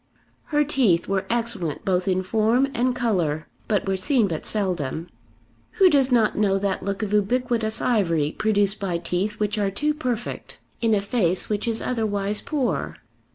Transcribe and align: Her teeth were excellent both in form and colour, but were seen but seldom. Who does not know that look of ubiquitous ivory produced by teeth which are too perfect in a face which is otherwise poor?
Her 0.45 0.63
teeth 0.63 1.07
were 1.07 1.27
excellent 1.29 1.85
both 1.85 2.07
in 2.07 2.23
form 2.23 2.67
and 2.73 2.95
colour, 2.95 3.45
but 3.67 3.87
were 3.87 3.95
seen 3.95 4.27
but 4.27 4.47
seldom. 4.47 5.09
Who 5.73 5.91
does 5.91 6.11
not 6.11 6.35
know 6.35 6.57
that 6.57 6.81
look 6.81 7.03
of 7.03 7.13
ubiquitous 7.13 7.79
ivory 7.81 8.31
produced 8.31 8.79
by 8.79 8.97
teeth 8.97 9.39
which 9.39 9.59
are 9.59 9.69
too 9.69 9.93
perfect 9.93 10.57
in 10.81 10.95
a 10.95 11.01
face 11.01 11.49
which 11.49 11.67
is 11.67 11.83
otherwise 11.83 12.41
poor? 12.41 12.95